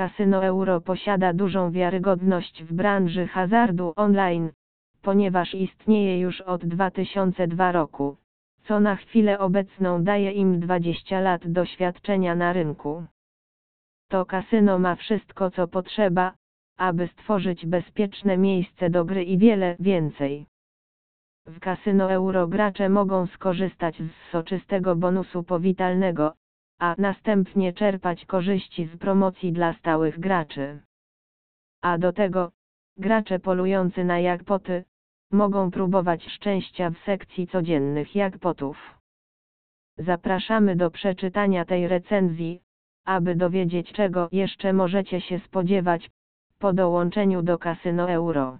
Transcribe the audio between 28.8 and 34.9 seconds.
z promocji dla stałych graczy. A do tego, gracze polujący na jackpoty,